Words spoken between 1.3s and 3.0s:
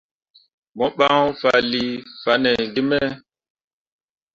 fanlii fanne gi me.